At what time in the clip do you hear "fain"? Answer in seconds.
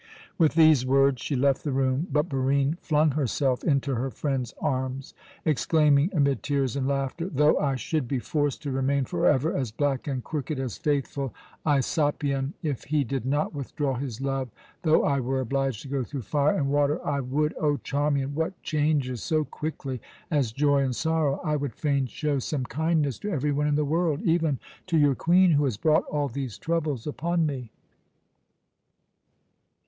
21.75-22.07